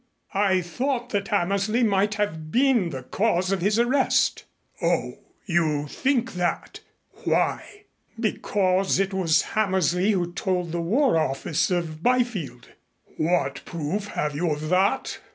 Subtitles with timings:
[0.33, 4.45] "I thought that Hammersley might have been the cause of his arrest."
[4.81, 6.79] "Oh, you think that?
[7.23, 7.83] Why?"
[8.19, 12.69] "Because it was Hammersley who told the War Office of Byfield"
[13.17, 15.19] "What proof have you of that?"